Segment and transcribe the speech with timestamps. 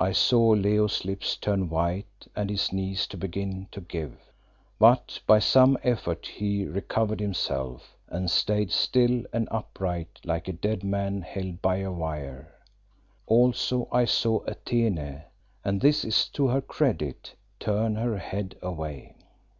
[0.00, 4.18] I saw Leo's lips turn white and his knees begin to give;
[4.80, 10.82] but by some effort he recovered himself, and stayed still and upright like a dead
[10.82, 12.52] man held by a wire.
[13.28, 15.22] Also I saw Atene
[15.64, 19.14] and this is to her credit turn her head away.